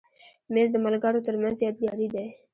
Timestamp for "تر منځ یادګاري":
1.27-2.07